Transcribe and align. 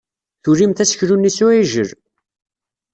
Tulimt 0.43 0.83
aseklu-nni 0.83 1.31
s 1.37 1.39
uɛijel. 1.45 1.89